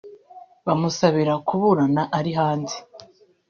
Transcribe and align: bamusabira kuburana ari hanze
bamusabira 0.65 1.33
kuburana 1.47 2.03
ari 2.17 2.31
hanze 2.39 2.75